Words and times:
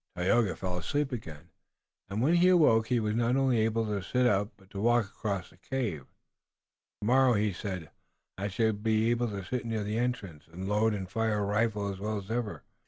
Tayoga 0.17 0.55
fell 0.55 0.79
asleep 0.79 1.11
again, 1.11 1.51
and 2.09 2.23
when 2.23 2.33
he 2.33 2.47
awoke 2.47 2.87
he 2.87 2.99
was 2.99 3.13
not 3.13 3.35
only 3.35 3.59
able 3.59 3.85
to 3.85 4.01
sit 4.01 4.25
up, 4.25 4.51
but 4.57 4.71
to 4.71 4.81
walk 4.81 5.05
across 5.05 5.51
the 5.51 5.57
cave. 5.57 6.07
"Tomorrow," 7.01 7.33
he 7.33 7.53
said, 7.53 7.91
"I 8.35 8.47
shall 8.47 8.73
be 8.73 9.11
able 9.11 9.27
to 9.27 9.45
sit 9.45 9.63
near 9.63 9.83
the 9.83 9.99
entrance 9.99 10.47
and 10.51 10.67
load 10.67 10.95
and 10.95 11.07
fire 11.07 11.37
a 11.37 11.45
rifle 11.45 11.87
as 11.93 11.99
well 11.99 12.17
as 12.17 12.31
ever. 12.31 12.63